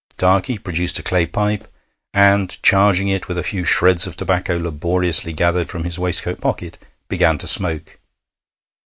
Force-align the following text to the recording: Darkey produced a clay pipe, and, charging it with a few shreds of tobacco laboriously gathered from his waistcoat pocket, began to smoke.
Darkey 0.17 0.57
produced 0.57 0.97
a 0.97 1.03
clay 1.03 1.27
pipe, 1.27 1.67
and, 2.11 2.57
charging 2.63 3.07
it 3.07 3.27
with 3.27 3.37
a 3.37 3.43
few 3.43 3.63
shreds 3.63 4.07
of 4.07 4.15
tobacco 4.17 4.57
laboriously 4.57 5.31
gathered 5.31 5.69
from 5.69 5.83
his 5.83 5.99
waistcoat 5.99 6.41
pocket, 6.41 6.79
began 7.07 7.37
to 7.37 7.45
smoke. 7.45 7.99